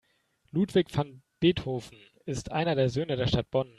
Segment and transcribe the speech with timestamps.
[0.49, 1.95] Ludwig van Beethoven
[2.25, 3.69] ist einer der Söhne der Stadt Bonn.